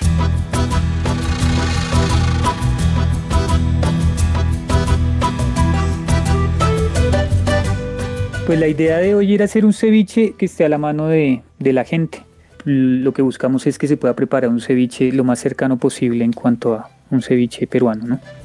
Pues 8.46 8.58
la 8.58 8.68
idea 8.70 9.00
de 9.00 9.16
hoy 9.16 9.36
era 9.36 9.44
hacer 9.44 9.66
un 9.66 9.74
ceviche 9.74 10.34
que 10.38 10.46
esté 10.46 10.64
a 10.64 10.70
la 10.70 10.78
mano 10.78 11.10
de, 11.10 11.42
de 11.60 11.74
la 11.74 11.84
gente. 11.84 12.24
Lo 12.64 13.12
que 13.12 13.22
buscamos 13.22 13.68
es 13.68 13.78
que 13.78 13.90
se 13.90 13.98
pueda 13.98 14.16
preparar 14.16 14.50
un 14.50 14.62
ceviche 14.62 15.12
lo 15.12 15.26
más 15.26 15.40
cercano 15.40 15.76
posible 15.76 16.24
en 16.24 16.32
cuanto 16.32 16.76
a 16.76 16.90
un 17.12 17.22
ceviche 17.22 17.68
peruano, 17.68 18.06
¿no? 18.06 18.43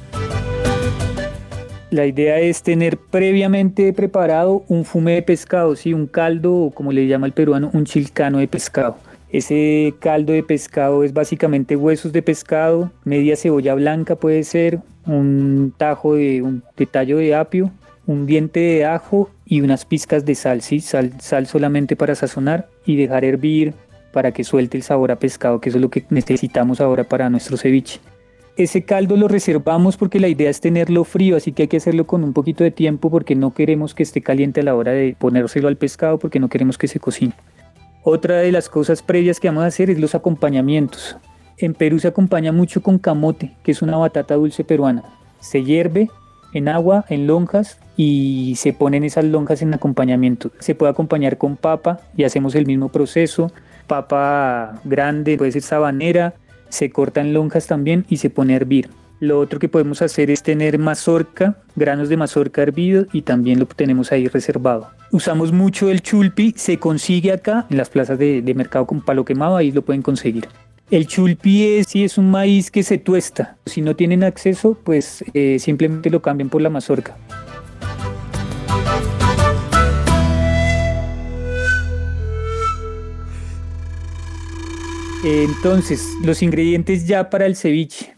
La 1.91 2.05
idea 2.05 2.39
es 2.39 2.61
tener 2.61 2.97
previamente 2.97 3.91
preparado 3.93 4.63
un 4.67 4.85
fume 4.85 5.13
de 5.13 5.23
pescado, 5.23 5.75
¿sí? 5.75 5.93
un 5.93 6.05
caldo 6.05 6.53
o 6.53 6.71
como 6.71 6.91
le 6.91 7.07
llama 7.07 7.25
el 7.25 7.33
peruano, 7.33 7.71
un 7.73 7.85
chilcano 7.85 8.37
de 8.37 8.47
pescado. 8.47 8.97
Ese 9.31 9.95
caldo 9.99 10.33
de 10.33 10.43
pescado 10.43 11.03
es 11.03 11.13
básicamente 11.13 11.75
huesos 11.75 12.11
de 12.11 12.21
pescado, 12.21 12.91
media 13.05 13.35
cebolla 13.35 13.73
blanca 13.73 14.15
puede 14.15 14.43
ser, 14.43 14.79
un 15.07 15.73
tajo 15.77 16.15
de, 16.15 16.43
un 16.43 16.63
tallo 16.91 17.17
de 17.17 17.33
apio, 17.33 17.71
un 18.05 18.27
diente 18.27 18.59
de 18.59 18.85
ajo 18.85 19.31
y 19.45 19.61
unas 19.61 19.85
pizcas 19.85 20.25
de 20.25 20.35
sal, 20.35 20.61
sal, 20.61 21.47
solamente 21.47 21.95
para 21.95 22.13
sazonar 22.13 22.67
y 22.85 22.95
dejar 22.97 23.25
hervir 23.25 23.73
para 24.13 24.31
que 24.31 24.43
suelte 24.43 24.77
el 24.77 24.83
sabor 24.83 25.11
a 25.11 25.17
pescado, 25.17 25.59
que 25.59 25.69
es 25.69 25.75
lo 25.75 25.89
que 25.89 26.05
necesitamos 26.09 26.81
ahora 26.81 27.03
para 27.03 27.29
nuestro 27.29 27.57
ceviche. 27.57 27.99
Ese 28.59 28.83
caldo 28.83 29.15
lo 29.15 29.29
reservamos 29.29 29.95
porque 29.95 30.19
la 30.19 30.27
idea 30.27 30.49
es 30.49 30.59
tenerlo 30.59 31.05
frío, 31.05 31.37
así 31.37 31.53
que 31.53 31.61
hay 31.61 31.67
que 31.69 31.77
hacerlo 31.77 32.05
con 32.05 32.25
un 32.25 32.33
poquito 32.33 32.65
de 32.65 32.71
tiempo 32.71 33.09
porque 33.09 33.33
no 33.33 33.53
queremos 33.53 33.95
que 33.95 34.03
esté 34.03 34.21
caliente 34.21 34.59
a 34.59 34.63
la 34.63 34.75
hora 34.75 34.91
de 34.91 35.15
ponérselo 35.17 35.69
al 35.69 35.77
pescado 35.77 36.19
porque 36.19 36.41
no 36.41 36.49
queremos 36.49 36.77
que 36.77 36.89
se 36.89 36.99
cocine. 36.99 37.31
Otra 38.03 38.39
de 38.39 38.51
las 38.51 38.67
cosas 38.67 39.01
previas 39.01 39.39
que 39.39 39.47
vamos 39.47 39.63
a 39.63 39.67
hacer 39.67 39.89
es 39.89 39.97
los 39.97 40.13
acompañamientos. 40.13 41.15
En 41.57 41.73
Perú 41.73 41.99
se 41.99 42.09
acompaña 42.09 42.51
mucho 42.51 42.83
con 42.83 42.99
camote, 42.99 43.55
que 43.63 43.71
es 43.71 43.81
una 43.81 43.95
batata 43.95 44.35
dulce 44.35 44.65
peruana. 44.65 45.05
Se 45.39 45.63
hierve 45.63 46.09
en 46.53 46.67
agua, 46.67 47.05
en 47.07 47.27
lonjas, 47.27 47.79
y 47.95 48.55
se 48.57 48.73
ponen 48.73 49.05
esas 49.05 49.23
lonjas 49.23 49.61
en 49.61 49.73
acompañamiento. 49.73 50.51
Se 50.59 50.75
puede 50.75 50.91
acompañar 50.91 51.37
con 51.37 51.55
papa 51.55 52.01
y 52.17 52.25
hacemos 52.25 52.55
el 52.55 52.65
mismo 52.65 52.89
proceso. 52.89 53.53
Papa 53.87 54.81
grande, 54.83 55.37
puede 55.37 55.53
ser 55.53 55.61
sabanera, 55.61 56.33
se 56.69 56.89
cortan 56.89 57.33
lonjas 57.33 57.67
también 57.67 58.05
y 58.09 58.17
se 58.17 58.29
pone 58.29 58.53
a 58.53 58.57
hervir. 58.57 58.89
Lo 59.19 59.39
otro 59.39 59.59
que 59.59 59.67
podemos 59.67 60.01
hacer 60.01 60.31
es 60.31 60.43
tener 60.43 60.79
mazorca, 60.79 61.57
granos 61.75 62.07
de 62.07 62.15
mazorca 62.15 62.61
hervido 62.61 63.05
y 63.11 63.23
también 63.23 63.59
lo 63.59 63.65
tenemos 63.65 64.13
ahí 64.13 64.27
reservado. 64.27 64.87
Usamos 65.11 65.51
mucho 65.51 65.89
el 65.89 66.01
chulpi, 66.01 66.53
se 66.55 66.77
consigue 66.77 67.33
acá 67.33 67.65
en 67.69 67.77
las 67.77 67.89
plazas 67.89 68.17
de, 68.17 68.41
mercado 68.55 68.87
con 68.87 69.01
palo 69.01 69.25
quemado, 69.25 69.57
ahí 69.57 69.71
lo 69.71 69.81
pueden 69.81 70.01
conseguir. 70.01 70.47
El 70.89 71.05
chulpi 71.05 71.65
es, 71.65 71.93
es 71.95 72.17
un 72.17 72.31
maíz 72.31 72.71
que 72.71 72.81
se 72.81 72.97
tuesta. 72.97 73.57
Si 73.65 73.81
no 73.81 73.95
tienen 73.95 74.23
acceso, 74.23 74.77
pues 74.83 75.23
eh, 75.33 75.57
simplemente 75.59 76.09
lo 76.09 76.21
cambian 76.21 76.49
por 76.49 76.61
la 76.61 76.69
mazorca. 76.69 77.15
Entonces, 85.23 86.15
los 86.23 86.41
ingredientes 86.41 87.05
ya 87.05 87.29
para 87.29 87.45
el 87.45 87.57
ceviche. 87.57 88.15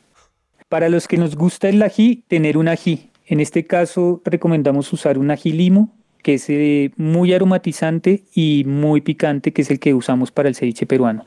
Para 0.70 0.88
los 0.88 1.08
que 1.08 1.18
nos 1.18 1.36
gusta 1.36 1.68
el 1.68 1.82
ají, 1.82 2.24
tener 2.28 2.58
un 2.58 2.68
ají. 2.68 3.10
En 3.26 3.40
este 3.40 3.66
caso, 3.66 4.22
recomendamos 4.24 4.94
usar 4.94 5.18
un 5.18 5.32
ají 5.32 5.52
limo, 5.52 5.96
que 6.22 6.36
es 6.36 6.48
eh, 6.50 6.92
muy 6.98 7.34
aromatizante 7.34 8.24
y 8.36 8.66
muy 8.68 9.02
picante, 9.02 9.52
que 9.52 9.64
es 9.64 9.72
el 9.72 9.80
que 9.80 9.96
usamos 9.96 10.32
para 10.32 10.48
el 10.48 10.56
ceviche 10.56 10.86
peruano. 10.86 11.26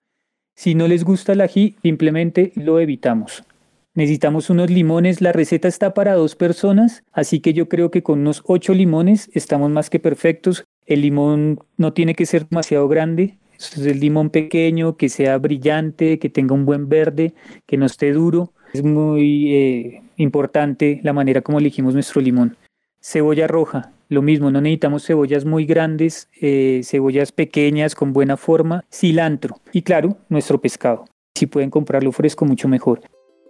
Si 0.54 0.76
no 0.76 0.86
les 0.86 1.02
gusta 1.02 1.32
el 1.32 1.40
ají, 1.40 1.74
simplemente 1.82 2.52
lo 2.54 2.78
evitamos. 2.78 3.42
Necesitamos 3.94 4.50
unos 4.50 4.70
limones, 4.70 5.20
la 5.20 5.32
receta 5.32 5.66
está 5.66 5.92
para 5.92 6.14
dos 6.14 6.36
personas, 6.36 7.02
así 7.12 7.40
que 7.40 7.52
yo 7.52 7.68
creo 7.68 7.90
que 7.90 8.04
con 8.04 8.20
unos 8.20 8.42
ocho 8.46 8.74
limones 8.74 9.28
estamos 9.34 9.70
más 9.70 9.90
que 9.90 9.98
perfectos. 9.98 10.64
El 10.86 11.00
limón 11.00 11.58
no 11.76 11.92
tiene 11.92 12.14
que 12.14 12.26
ser 12.26 12.48
demasiado 12.48 12.86
grande, 12.86 13.38
es 13.58 13.78
el 13.78 14.00
limón 14.00 14.30
pequeño, 14.30 14.96
que 14.96 15.08
sea 15.08 15.38
brillante, 15.38 16.18
que 16.18 16.28
tenga 16.28 16.54
un 16.54 16.64
buen 16.64 16.88
verde, 16.88 17.34
que 17.66 17.76
no 17.76 17.86
esté 17.86 18.12
duro. 18.12 18.52
Es 18.72 18.82
muy 18.82 19.54
eh, 19.54 20.02
importante 20.16 21.00
la 21.02 21.12
manera 21.12 21.42
como 21.42 21.58
elegimos 21.58 21.94
nuestro 21.94 22.20
limón. 22.20 22.56
Cebolla 23.00 23.46
roja, 23.46 23.92
lo 24.08 24.22
mismo, 24.22 24.50
no 24.50 24.60
necesitamos 24.60 25.06
cebollas 25.06 25.44
muy 25.44 25.66
grandes, 25.66 26.28
eh, 26.40 26.80
cebollas 26.84 27.32
pequeñas 27.32 27.94
con 27.94 28.12
buena 28.12 28.36
forma, 28.36 28.84
cilantro 28.90 29.60
y 29.72 29.82
claro, 29.82 30.16
nuestro 30.28 30.60
pescado. 30.60 31.04
Si 31.34 31.46
pueden 31.46 31.70
comprarlo 31.70 32.12
fresco, 32.12 32.44
mucho 32.44 32.68
mejor. 32.68 33.00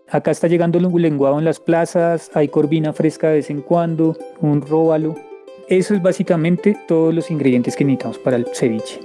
Acá 0.08 0.30
está 0.30 0.48
llegando 0.48 0.78
el 0.78 1.02
lenguado 1.02 1.38
en 1.38 1.44
las 1.44 1.60
plazas, 1.60 2.30
hay 2.34 2.48
corvina 2.48 2.92
fresca 2.92 3.28
de 3.28 3.36
vez 3.36 3.50
en 3.50 3.62
cuando, 3.62 4.16
un 4.40 4.60
róbalo. 4.60 5.14
Eso 5.68 5.94
es 5.94 6.02
básicamente 6.02 6.76
todos 6.86 7.14
los 7.14 7.30
ingredientes 7.30 7.74
que 7.74 7.84
necesitamos 7.84 8.18
para 8.18 8.36
el 8.36 8.46
ceviche. 8.52 9.00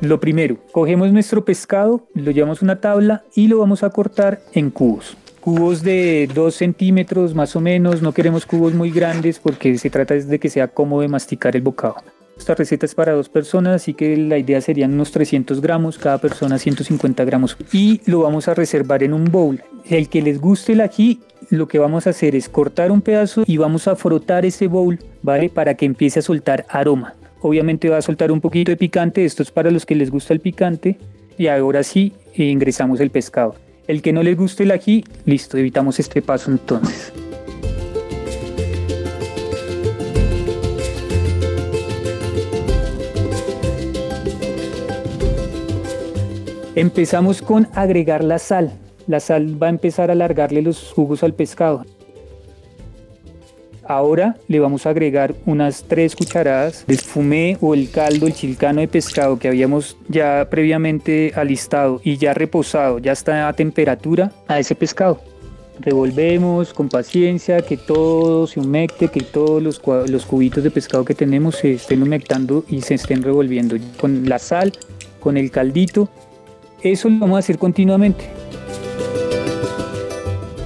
Lo 0.00 0.18
primero, 0.18 0.56
cogemos 0.72 1.12
nuestro 1.12 1.44
pescado, 1.44 2.04
lo 2.14 2.32
llevamos 2.32 2.60
a 2.60 2.64
una 2.64 2.80
tabla 2.80 3.22
y 3.36 3.46
lo 3.46 3.58
vamos 3.58 3.84
a 3.84 3.90
cortar 3.90 4.40
en 4.52 4.70
cubos. 4.70 5.16
Cubos 5.40 5.84
de 5.84 6.28
2 6.34 6.52
centímetros 6.52 7.36
más 7.36 7.54
o 7.54 7.60
menos, 7.60 8.02
no 8.02 8.12
queremos 8.12 8.44
cubos 8.44 8.74
muy 8.74 8.90
grandes 8.90 9.38
porque 9.38 9.78
se 9.78 9.90
trata 9.90 10.14
de 10.14 10.40
que 10.40 10.50
sea 10.50 10.66
cómodo 10.66 11.02
de 11.02 11.08
masticar 11.08 11.54
el 11.54 11.62
bocado. 11.62 11.96
Esta 12.36 12.56
receta 12.56 12.84
es 12.84 12.96
para 12.96 13.12
dos 13.12 13.28
personas, 13.28 13.76
así 13.76 13.94
que 13.94 14.16
la 14.16 14.38
idea 14.38 14.60
serían 14.60 14.92
unos 14.92 15.12
300 15.12 15.60
gramos, 15.60 15.98
cada 15.98 16.18
persona 16.18 16.58
150 16.58 17.24
gramos. 17.24 17.56
Y 17.72 18.00
lo 18.10 18.22
vamos 18.22 18.48
a 18.48 18.54
reservar 18.54 19.04
en 19.04 19.12
un 19.12 19.26
bowl. 19.26 19.62
El 19.88 20.08
que 20.08 20.22
les 20.22 20.40
guste 20.40 20.72
el 20.72 20.80
ají, 20.80 21.20
lo 21.52 21.68
que 21.68 21.78
vamos 21.78 22.06
a 22.06 22.10
hacer 22.10 22.34
es 22.34 22.48
cortar 22.48 22.90
un 22.90 23.02
pedazo 23.02 23.44
y 23.46 23.58
vamos 23.58 23.86
a 23.86 23.94
frotar 23.94 24.46
ese 24.46 24.68
bowl, 24.68 24.98
¿vale? 25.20 25.50
Para 25.50 25.74
que 25.74 25.84
empiece 25.84 26.20
a 26.20 26.22
soltar 26.22 26.64
aroma. 26.66 27.14
Obviamente 27.42 27.90
va 27.90 27.98
a 27.98 28.02
soltar 28.02 28.32
un 28.32 28.40
poquito 28.40 28.72
de 28.72 28.78
picante, 28.78 29.22
esto 29.26 29.42
es 29.42 29.50
para 29.50 29.70
los 29.70 29.84
que 29.84 29.94
les 29.94 30.10
gusta 30.10 30.32
el 30.32 30.40
picante. 30.40 30.98
Y 31.36 31.48
ahora 31.48 31.82
sí 31.82 32.14
ingresamos 32.34 33.00
el 33.00 33.10
pescado. 33.10 33.54
El 33.86 34.00
que 34.00 34.14
no 34.14 34.22
les 34.22 34.34
guste 34.34 34.62
el 34.62 34.70
ají, 34.70 35.04
listo, 35.26 35.58
evitamos 35.58 36.00
este 36.00 36.22
paso 36.22 36.50
entonces. 36.50 37.12
Empezamos 46.74 47.42
con 47.42 47.68
agregar 47.74 48.24
la 48.24 48.38
sal. 48.38 48.72
La 49.06 49.20
sal 49.20 49.62
va 49.62 49.66
a 49.66 49.70
empezar 49.70 50.10
a 50.10 50.12
alargarle 50.12 50.62
los 50.62 50.92
jugos 50.92 51.22
al 51.22 51.34
pescado. 51.34 51.84
Ahora 53.84 54.36
le 54.46 54.60
vamos 54.60 54.86
a 54.86 54.90
agregar 54.90 55.34
unas 55.44 55.82
3 55.84 56.14
cucharadas 56.14 56.86
del 56.86 56.98
fumé 56.98 57.58
o 57.60 57.74
el 57.74 57.90
caldo, 57.90 58.26
el 58.26 58.34
chilcano 58.34 58.80
de 58.80 58.88
pescado 58.88 59.38
que 59.38 59.48
habíamos 59.48 59.96
ya 60.08 60.46
previamente 60.48 61.32
alistado 61.34 62.00
y 62.04 62.16
ya 62.16 62.32
reposado, 62.32 63.00
ya 63.00 63.12
está 63.12 63.48
a 63.48 63.52
temperatura 63.54 64.30
a 64.46 64.60
ese 64.60 64.76
pescado. 64.76 65.20
Revolvemos 65.80 66.72
con 66.72 66.88
paciencia 66.88 67.60
que 67.62 67.76
todo 67.76 68.46
se 68.46 68.60
humecte, 68.60 69.08
que 69.08 69.20
todos 69.20 69.60
los, 69.60 69.82
los 70.08 70.26
cubitos 70.26 70.62
de 70.62 70.70
pescado 70.70 71.04
que 71.04 71.14
tenemos 71.14 71.56
se 71.56 71.72
estén 71.72 72.02
humectando 72.02 72.64
y 72.68 72.82
se 72.82 72.94
estén 72.94 73.22
revolviendo 73.22 73.76
con 74.00 74.28
la 74.28 74.38
sal, 74.38 74.72
con 75.18 75.36
el 75.36 75.50
caldito. 75.50 76.08
Eso 76.82 77.08
lo 77.08 77.18
vamos 77.18 77.36
a 77.36 77.38
hacer 77.40 77.58
continuamente. 77.58 78.26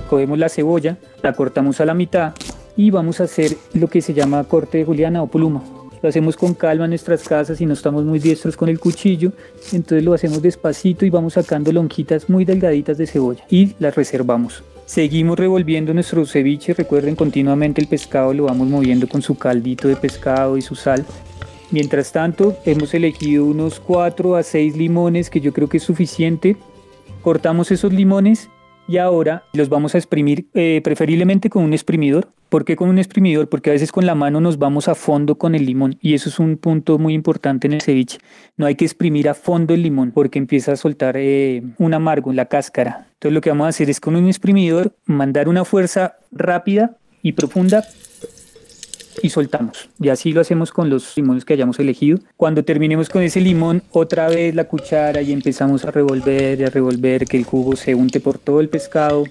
Cogemos 0.09 0.39
la 0.39 0.49
cebolla, 0.49 0.99
la 1.23 1.33
cortamos 1.33 1.81
a 1.81 1.85
la 1.85 1.95
mitad 1.95 2.35
y 2.77 2.91
vamos 2.91 3.21
a 3.21 3.25
hacer 3.25 3.57
lo 3.75 3.89
que 3.89 4.03
se 4.03 4.15
llama 4.15 4.45
corte 4.45 4.79
de 4.79 4.85
juliana 4.85 5.23
o 5.23 5.27
pluma. 5.27 5.63
Lo 6.03 6.09
hacemos 6.09 6.37
con 6.37 6.55
calma 6.55 6.85
en 6.85 6.91
nuestras 6.91 7.25
casas 7.25 7.61
y 7.61 7.67
no 7.67 7.73
estamos 7.73 8.05
muy 8.05 8.19
diestros 8.19 8.57
con 8.57 8.69
el 8.69 8.79
cuchillo, 8.79 9.33
entonces 9.73 10.05
lo 10.05 10.15
hacemos 10.15 10.43
despacito 10.43 11.07
y 11.07 11.11
vamos 11.11 11.35
sacando 11.35 11.73
lonjitas 11.73 12.29
muy 12.29 12.45
delgaditas 12.45 12.99
de 12.99 13.07
cebolla 13.07 13.45
y 13.51 13.75
las 13.79 13.95
reservamos. 13.97 14.63
Seguimos 14.85 15.39
revolviendo 15.39 15.93
nuestro 15.93 16.25
ceviche, 16.27 16.75
recuerden 16.75 17.17
continuamente 17.17 17.81
el 17.81 17.89
pescado 17.89 18.33
lo 18.33 18.45
vamos 18.45 18.69
moviendo 18.69 19.09
con 19.09 19.21
su 19.21 19.37
caldito 19.37 19.89
de 19.89 19.97
pescado 19.97 20.57
y 20.57 20.63
su 20.63 20.77
sal. 20.77 21.05
Mientras 21.73 22.13
tanto, 22.13 22.57
hemos 22.65 22.95
elegido 22.95 23.45
unos 23.45 23.81
4 23.81 24.37
a 24.37 24.45
6 24.45 24.77
limones 24.77 25.31
que 25.31 25.41
yo 25.41 25.53
creo 25.53 25.69
que 25.69 25.79
es 25.79 25.83
suficiente. 25.83 26.57
Cortamos 27.23 27.73
esos 27.73 27.93
limones 27.93 28.49
y 28.89 28.99
ahora 28.99 29.43
los 29.53 29.69
vamos 29.69 29.95
a 29.95 29.99
exprimir 29.99 30.49
eh, 30.55 30.81
preferiblemente 30.83 31.51
con 31.51 31.65
un 31.65 31.73
exprimidor. 31.73 32.29
¿Por 32.49 32.65
qué 32.65 32.77
con 32.77 32.89
un 32.89 32.99
exprimidor? 32.99 33.49
Porque 33.49 33.71
a 33.71 33.73
veces 33.73 33.91
con 33.91 34.07
la 34.07 34.15
mano 34.15 34.41
nos 34.41 34.59
vamos 34.59 34.89
a 34.89 34.95
fondo 34.95 35.37
con 35.37 35.55
el 35.55 35.67
limón 35.67 35.99
y 36.01 36.15
eso 36.15 36.29
es 36.29 36.39
un 36.39 36.57
punto 36.57 36.99
muy 36.99 37.13
importante 37.13 37.67
en 37.67 37.73
el 37.73 37.83
ceviche. 37.83 38.19
No 38.57 38.67
hay 38.67 38.77
que 38.77 38.85
exprimir 38.85 39.29
a 39.29 39.35
fondo 39.35 39.75
el 39.75 39.83
limón 39.83 40.13
porque 40.13 40.39
empieza 40.39 40.73
a 40.73 40.77
soltar 40.77 41.17
eh, 41.17 41.63
un 41.79 41.95
amargo 41.95 42.31
en 42.31 42.37
la 42.37 42.47
cáscara. 42.47 43.09
Entonces 43.15 43.33
lo 43.33 43.41
que 43.41 43.51
vamos 43.51 43.67
a 43.67 43.71
hacer 43.71 43.91
es 43.91 44.01
con 44.01 44.15
un 44.15 44.27
exprimidor 44.27 44.95
mandar 45.07 45.49
una 45.49 45.65
fuerza 45.65 46.17
rápida 46.31 46.97
y 47.23 47.33
profunda 47.33 47.85
y 49.23 49.31
soltamos. 49.31 49.89
Y 50.01 50.09
así 50.09 50.33
lo 50.33 50.41
hacemos 50.41 50.73
con 50.73 50.91
los 50.91 51.17
limones 51.17 51.45
que 51.45 51.55
hayamos 51.55 51.79
elegido. 51.79 52.19
Cuando 52.37 52.65
terminemos 52.65 53.09
con 53.09 53.23
ese 53.23 53.41
limón, 53.41 53.83
otra 53.91 54.29
vez 54.29 54.55
la 54.55 54.65
cuchara 54.65 55.23
y 55.23 55.33
empezamos 55.33 55.85
a 55.85 55.91
revolver 55.91 56.61
y 56.61 56.65
a 56.65 56.71
revolver 56.71 57.27
que 57.27 57.37
el 57.37 57.45
jugo 57.45 57.77
se 57.77 57.95
unte 57.95 58.21
por 58.21 58.39
todo 58.39 58.61
el 58.61 58.69
pescado. 58.69 59.25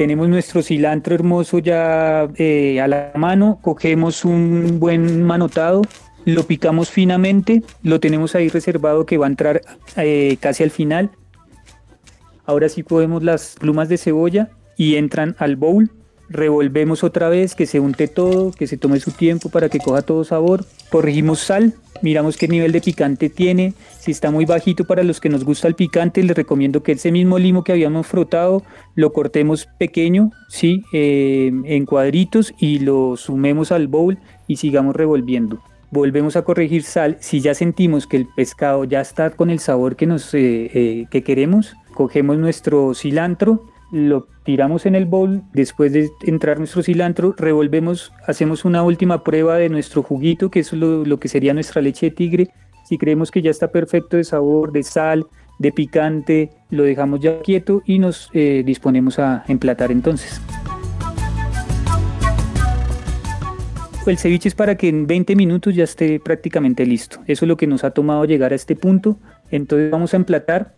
tenemos 0.00 0.30
nuestro 0.30 0.62
cilantro 0.62 1.14
hermoso 1.14 1.58
ya 1.58 2.26
eh, 2.36 2.80
a 2.80 2.88
la 2.88 3.12
mano, 3.16 3.58
cogemos 3.60 4.24
un 4.24 4.80
buen 4.80 5.22
manotado, 5.22 5.82
lo 6.24 6.46
picamos 6.46 6.88
finamente, 6.88 7.62
lo 7.82 8.00
tenemos 8.00 8.34
ahí 8.34 8.48
reservado 8.48 9.04
que 9.04 9.18
va 9.18 9.26
a 9.26 9.28
entrar 9.28 9.60
eh, 9.98 10.38
casi 10.40 10.62
al 10.62 10.70
final 10.70 11.10
Ahora 12.44 12.68
sí 12.68 12.82
podemos 12.82 13.22
las 13.22 13.56
plumas 13.58 13.88
de 13.88 13.98
cebolla 13.98 14.50
y 14.76 14.96
entran 14.96 15.36
al 15.38 15.56
bowl. 15.56 15.90
Revolvemos 16.28 17.02
otra 17.02 17.28
vez, 17.28 17.56
que 17.56 17.66
se 17.66 17.80
unte 17.80 18.06
todo, 18.06 18.52
que 18.52 18.68
se 18.68 18.76
tome 18.76 19.00
su 19.00 19.10
tiempo 19.10 19.48
para 19.48 19.68
que 19.68 19.80
coja 19.80 20.02
todo 20.02 20.22
sabor. 20.22 20.64
Corregimos 20.88 21.40
sal, 21.40 21.74
miramos 22.02 22.36
qué 22.36 22.46
nivel 22.46 22.70
de 22.70 22.80
picante 22.80 23.28
tiene. 23.28 23.74
Si 23.98 24.12
está 24.12 24.30
muy 24.30 24.44
bajito 24.44 24.84
para 24.84 25.02
los 25.02 25.20
que 25.20 25.28
nos 25.28 25.44
gusta 25.44 25.66
el 25.66 25.74
picante, 25.74 26.22
les 26.22 26.36
recomiendo 26.36 26.84
que 26.84 26.92
ese 26.92 27.10
mismo 27.10 27.38
limo 27.38 27.64
que 27.64 27.72
habíamos 27.72 28.06
frotado 28.06 28.62
lo 28.94 29.12
cortemos 29.12 29.66
pequeño, 29.78 30.30
¿sí? 30.48 30.84
Eh, 30.92 31.50
en 31.64 31.84
cuadritos 31.84 32.54
y 32.58 32.78
lo 32.78 33.16
sumemos 33.16 33.72
al 33.72 33.88
bowl 33.88 34.18
y 34.46 34.56
sigamos 34.56 34.94
revolviendo 34.94 35.60
volvemos 35.90 36.36
a 36.36 36.42
corregir 36.42 36.82
sal. 36.82 37.16
Si 37.20 37.40
ya 37.40 37.54
sentimos 37.54 38.06
que 38.06 38.16
el 38.16 38.26
pescado 38.26 38.84
ya 38.84 39.00
está 39.00 39.30
con 39.30 39.50
el 39.50 39.58
sabor 39.58 39.96
que, 39.96 40.06
nos, 40.06 40.32
eh, 40.34 40.70
eh, 40.72 41.06
que 41.10 41.22
queremos, 41.22 41.76
cogemos 41.94 42.38
nuestro 42.38 42.94
cilantro, 42.94 43.64
lo 43.92 44.28
tiramos 44.44 44.86
en 44.86 44.94
el 44.94 45.06
bowl, 45.06 45.42
después 45.52 45.92
de 45.92 46.10
entrar 46.22 46.58
nuestro 46.58 46.82
cilantro, 46.82 47.34
revolvemos, 47.36 48.12
hacemos 48.26 48.64
una 48.64 48.82
última 48.82 49.24
prueba 49.24 49.56
de 49.56 49.68
nuestro 49.68 50.02
juguito, 50.02 50.50
que 50.50 50.60
es 50.60 50.72
lo, 50.72 51.18
que 51.18 51.28
sería 51.28 51.54
nuestra 51.54 51.82
leche 51.82 52.06
de 52.06 52.12
tigre. 52.12 52.48
Si 52.84 52.98
creemos 52.98 53.30
que 53.30 53.42
ya 53.42 53.50
está 53.50 53.68
perfecto 53.68 54.16
de 54.16 54.24
sabor, 54.24 54.72
de 54.72 54.82
sal, 54.82 55.26
de 55.58 55.72
picante, 55.72 56.50
lo 56.70 56.84
dejamos 56.84 57.20
ya 57.20 57.40
quieto 57.40 57.82
y 57.84 57.98
nos 57.98 58.30
eh, 58.32 58.62
disponemos 58.64 59.18
a 59.18 59.44
emplatar 59.48 59.92
entonces. 59.92 60.40
El 64.06 64.18
ceviche 64.18 64.48
es 64.48 64.54
para 64.54 64.76
que 64.76 64.88
en 64.88 65.06
20 65.06 65.36
minutos 65.36 65.74
ya 65.74 65.84
esté 65.84 66.18
prácticamente 66.20 66.86
listo. 66.86 67.20
Eso 67.26 67.44
es 67.44 67.48
lo 67.48 67.56
que 67.56 67.66
nos 67.66 67.84
ha 67.84 67.90
tomado 67.90 68.24
llegar 68.24 68.52
a 68.52 68.56
este 68.56 68.74
punto. 68.74 69.18
Entonces 69.50 69.90
vamos 69.90 70.14
a 70.14 70.16
emplatar 70.16 70.74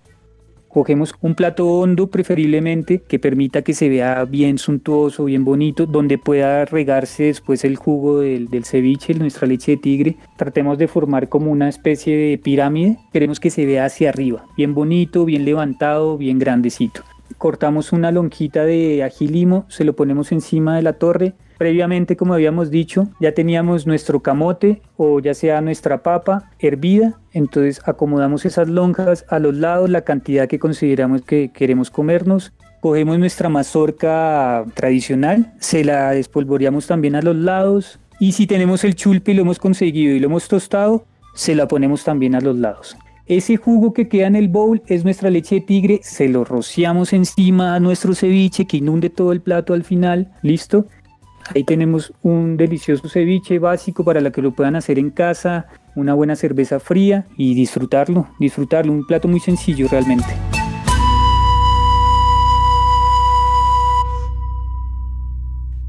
Cogemos 0.73 1.15
un 1.21 1.35
plato 1.35 1.69
hondo 1.69 2.07
preferiblemente 2.07 3.03
que 3.07 3.19
permita 3.19 3.61
que 3.61 3.75
se 3.75 3.91
vea 3.91 4.25
bien 4.25 4.57
suntuoso, 4.57 5.27
bien 5.27 5.45
bonito, 5.45 5.85
donde 5.85 6.17
pueda 6.17 6.65
regarse 6.65 7.25
después 7.25 7.65
el 7.65 7.77
jugo 7.77 8.21
del, 8.21 8.49
del 8.49 8.65
ceviche, 8.65 9.13
nuestra 9.13 9.47
leche 9.47 9.73
de 9.73 9.77
tigre. 9.77 10.17
Tratemos 10.39 10.79
de 10.79 10.89
formar 10.89 11.29
como 11.29 11.51
una 11.51 11.69
especie 11.69 12.17
de 12.17 12.39
pirámide. 12.39 12.97
Queremos 13.13 13.39
que 13.39 13.51
se 13.51 13.67
vea 13.67 13.85
hacia 13.85 14.09
arriba, 14.09 14.47
bien 14.57 14.73
bonito, 14.73 15.27
bien 15.27 15.45
levantado, 15.45 16.17
bien 16.17 16.39
grandecito. 16.39 17.03
Cortamos 17.37 17.93
una 17.93 18.11
lonjita 18.11 18.65
de 18.65 19.03
ají 19.03 19.29
limo, 19.29 19.67
se 19.69 19.85
lo 19.85 19.95
ponemos 19.95 20.33
encima 20.33 20.75
de 20.75 20.83
la 20.83 20.95
torre 20.95 21.35
Previamente, 21.63 22.17
como 22.17 22.35
habíamos 22.35 22.73
dicho, 22.73 23.07
ya 23.21 23.35
teníamos 23.35 23.87
nuestro 23.87 24.19
camote 24.19 24.83
o 24.97 25.21
ya 25.21 25.33
sea 25.33 25.61
nuestra 25.61 26.03
papa 26.03 26.51
hervida, 26.59 27.21
entonces 27.33 27.81
acomodamos 27.85 28.45
esas 28.45 28.67
lonjas 28.67 29.25
a 29.29 29.39
los 29.39 29.55
lados, 29.55 29.89
la 29.89 30.01
cantidad 30.01 30.49
que 30.49 30.59
consideramos 30.59 31.23
que 31.23 31.53
queremos 31.53 31.89
comernos. 31.89 32.53
Cogemos 32.81 33.17
nuestra 33.21 33.49
mazorca 33.49 34.65
tradicional, 34.75 35.55
se 35.61 35.85
la 35.85 36.11
despolvoreamos 36.11 36.89
también 36.89 37.15
a 37.15 37.23
los 37.23 37.37
lados 37.37 38.01
y 38.19 38.33
si 38.33 38.49
tenemos 38.49 38.83
el 38.83 38.97
chulpe 38.97 39.31
y 39.31 39.35
lo 39.35 39.43
hemos 39.43 39.61
conseguido 39.61 40.17
y 40.17 40.19
lo 40.19 40.27
hemos 40.27 40.49
tostado, 40.49 41.05
se 41.33 41.55
la 41.55 41.69
ponemos 41.69 42.03
también 42.03 42.35
a 42.35 42.41
los 42.41 42.57
lados. 42.57 42.97
Ese 43.27 43.57
jugo 43.57 43.93
que 43.93 44.09
queda 44.09 44.27
en 44.27 44.35
el 44.35 44.49
bowl 44.49 44.83
es 44.89 45.05
nuestra 45.05 45.31
leche 45.31 45.55
de 45.55 45.61
tigre, 45.61 46.01
se 46.03 46.29
lo 46.29 46.45
rociamos 46.45 47.13
encima 47.13 47.77
a 47.77 47.79
nuestro 47.79 48.17
ceviche 48.17 48.67
que 48.67 48.79
inunde 48.79 49.11
todo 49.11 49.31
el 49.31 49.41
plato 49.41 49.75
al 49.75 49.85
final, 49.85 50.33
listo. 50.43 50.89
Ahí 51.55 51.65
tenemos 51.65 52.13
un 52.23 52.57
delicioso 52.57 53.09
ceviche 53.09 53.59
básico 53.59 54.05
para 54.05 54.21
la 54.21 54.31
que 54.31 54.43
lo 54.43 54.53
puedan 54.53 54.77
hacer 54.77 54.99
en 54.99 55.11
casa, 55.11 55.67
una 55.95 56.15
buena 56.15 56.37
cerveza 56.37 56.81
fría 56.81 57.27
y 57.37 57.55
disfrutarlo, 57.55 58.29
disfrutarlo, 58.39 58.93
un 58.93 59.07
plato 59.07 59.29
muy 59.29 59.41
sencillo 59.41 59.89
realmente. 59.91 60.35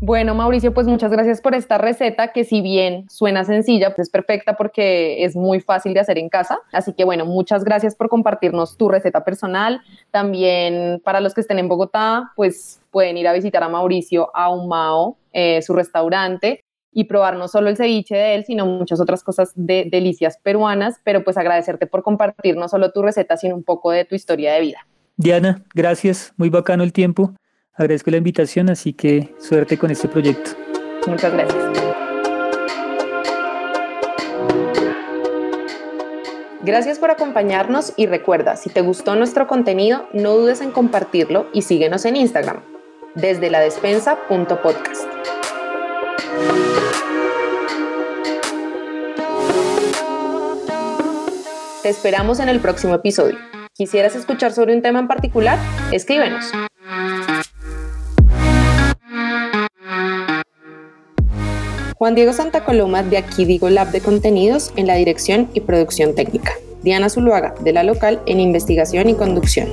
Bueno, 0.05 0.35
Mauricio, 0.35 0.73
pues 0.73 0.85
muchas 0.85 1.13
gracias 1.13 1.39
por 1.39 1.55
esta 1.55 1.77
receta 1.77 2.33
que 2.33 2.43
si 2.43 2.59
bien 2.59 3.09
suena 3.09 3.45
sencilla, 3.45 3.95
pues 3.95 4.07
es 4.07 4.11
perfecta 4.11 4.57
porque 4.57 5.23
es 5.23 5.33
muy 5.33 5.61
fácil 5.61 5.93
de 5.93 6.01
hacer 6.01 6.17
en 6.17 6.27
casa. 6.27 6.59
Así 6.73 6.91
que 6.91 7.05
bueno, 7.05 7.25
muchas 7.25 7.63
gracias 7.63 7.95
por 7.95 8.09
compartirnos 8.09 8.75
tu 8.75 8.89
receta 8.89 9.23
personal. 9.23 9.79
También 10.11 11.01
para 11.05 11.21
los 11.21 11.33
que 11.33 11.39
estén 11.39 11.57
en 11.57 11.69
Bogotá, 11.69 12.33
pues 12.35 12.81
pueden 12.91 13.15
ir 13.15 13.29
a 13.29 13.33
visitar 13.33 13.63
a 13.63 13.69
Mauricio 13.69 14.29
a 14.35 14.49
Humao, 14.49 15.15
eh, 15.33 15.61
su 15.61 15.73
restaurante, 15.73 16.63
y 16.93 17.05
probar 17.05 17.35
no 17.35 17.47
solo 17.47 17.69
el 17.69 17.77
ceviche 17.77 18.15
de 18.15 18.35
él, 18.35 18.45
sino 18.45 18.65
muchas 18.65 19.01
otras 19.01 19.23
cosas 19.23 19.51
de 19.55 19.87
delicias 19.91 20.37
peruanas, 20.37 20.99
pero 21.03 21.23
pues 21.23 21.37
agradecerte 21.37 21.87
por 21.87 22.03
compartir 22.03 22.55
no 22.55 22.69
solo 22.69 22.91
tu 22.91 23.01
receta, 23.01 23.35
sino 23.35 23.55
un 23.55 23.63
poco 23.63 23.91
de 23.91 24.05
tu 24.05 24.15
historia 24.15 24.53
de 24.53 24.61
vida. 24.61 24.87
Diana, 25.17 25.63
gracias, 25.73 26.33
muy 26.37 26.49
bacano 26.49 26.83
el 26.83 26.93
tiempo. 26.93 27.33
Agradezco 27.73 28.11
la 28.11 28.17
invitación, 28.17 28.69
así 28.69 28.93
que 28.93 29.33
suerte 29.39 29.77
con 29.77 29.89
este 29.91 30.07
proyecto. 30.07 30.51
Muchas 31.07 31.33
gracias. 31.33 31.63
Gracias 36.61 36.97
por 36.97 37.11
acompañarnos 37.11 37.93
y 37.97 38.05
recuerda, 38.05 38.55
si 38.55 38.69
te 38.69 38.79
gustó 38.79 39.15
nuestro 39.15 39.47
contenido, 39.47 40.07
no 40.13 40.33
dudes 40.37 40.61
en 40.61 40.71
compartirlo 40.71 41.47
y 41.51 41.63
síguenos 41.63 42.05
en 42.05 42.15
Instagram, 42.15 42.61
desde 43.15 43.49
la 43.49 43.59
despensa.podcast. 43.59 45.03
Te 51.81 51.89
esperamos 51.89 52.39
en 52.39 52.49
el 52.49 52.59
próximo 52.59 52.95
episodio. 52.95 53.37
¿Quisieras 53.73 54.15
escuchar 54.15 54.53
sobre 54.53 54.73
un 54.75 54.81
tema 54.81 54.99
en 54.99 55.07
particular? 55.07 55.59
Escríbenos. 55.91 56.45
Juan 61.95 62.15
Diego 62.15 62.33
Santa 62.33 62.65
Coloma 62.65 63.03
de 63.03 63.17
Aquí 63.17 63.45
Digo 63.45 63.69
Lab 63.69 63.91
de 63.91 64.01
Contenidos 64.01 64.73
en 64.75 64.87
la 64.87 64.95
dirección 64.95 65.49
y 65.53 65.61
producción 65.61 66.15
técnica. 66.15 66.53
Diana 66.81 67.09
Zuluaga 67.09 67.55
de 67.61 67.71
la 67.71 67.83
local 67.83 68.21
en 68.25 68.39
investigación 68.39 69.09
y 69.09 69.15
conducción. 69.15 69.69